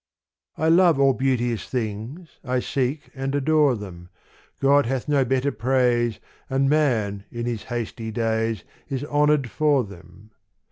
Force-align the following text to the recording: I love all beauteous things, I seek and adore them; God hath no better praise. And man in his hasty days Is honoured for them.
I 0.57 0.67
love 0.67 0.99
all 0.99 1.13
beauteous 1.13 1.67
things, 1.69 2.39
I 2.43 2.59
seek 2.59 3.11
and 3.13 3.35
adore 3.35 3.75
them; 3.75 4.09
God 4.59 4.87
hath 4.87 5.07
no 5.07 5.23
better 5.23 5.51
praise. 5.51 6.19
And 6.49 6.67
man 6.67 7.25
in 7.31 7.45
his 7.45 7.65
hasty 7.65 8.09
days 8.09 8.63
Is 8.89 9.03
honoured 9.03 9.51
for 9.51 9.83
them. 9.83 10.31